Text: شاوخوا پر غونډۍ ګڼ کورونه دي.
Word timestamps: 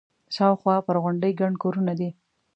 شاوخوا 0.35 0.75
پر 0.87 0.95
غونډۍ 1.03 1.31
ګڼ 1.41 1.51
کورونه 1.63 1.93
دي. 1.99 2.09